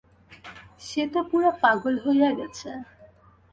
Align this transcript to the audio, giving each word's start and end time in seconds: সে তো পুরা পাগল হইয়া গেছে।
সে 0.87 1.03
তো 1.13 1.19
পুরা 1.29 1.51
পাগল 1.63 1.95
হইয়া 2.05 2.29
গেছে। 2.39 2.69